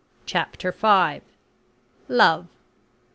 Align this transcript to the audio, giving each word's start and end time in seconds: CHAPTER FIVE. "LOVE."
CHAPTER 0.25 0.71
FIVE. 0.71 1.21
"LOVE." 2.07 2.47